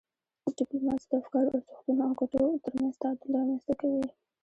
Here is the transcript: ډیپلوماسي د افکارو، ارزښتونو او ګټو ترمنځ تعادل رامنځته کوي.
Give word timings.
ډیپلوماسي 0.57 1.07
د 1.11 1.13
افکارو، 1.21 1.51
ارزښتونو 1.57 2.01
او 2.07 2.13
ګټو 2.19 2.41
ترمنځ 2.65 2.93
تعادل 3.01 3.29
رامنځته 3.37 3.73
کوي. 3.81 4.05